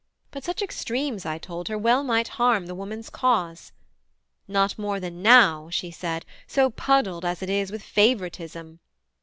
But 0.31 0.43
such 0.43 0.63
extremes, 0.63 1.27
I 1.27 1.37
told 1.37 1.67
her, 1.67 1.77
well 1.77 2.03
might 2.03 2.27
harm 2.29 2.65
The 2.65 2.73
woman's 2.73 3.07
cause. 3.07 3.71
"Not 4.47 4.79
more 4.79 4.99
than 4.99 5.21
now," 5.21 5.69
she 5.69 5.91
said, 5.91 6.25
"So 6.47 6.71
puddled 6.71 7.23
as 7.23 7.43
it 7.43 7.51
is 7.51 7.71
with 7.71 7.83
favouritism." 7.83 8.79